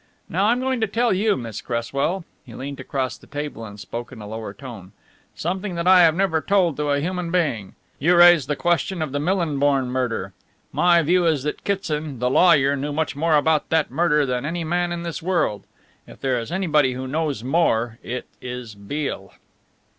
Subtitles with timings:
[0.27, 4.11] Now, I'm going to tell you, Miss Cresswell" he leant across the table and spoke
[4.11, 4.93] in a lower tone
[5.35, 7.75] "something that I have never told to a human being.
[7.99, 10.33] You raised the question of the Millinborn murder.
[10.71, 14.63] My view is that Kitson, the lawyer, knew much more about that murder than any
[14.63, 15.67] man in this world.
[16.07, 19.33] If there is anybody who knows more it is Beale."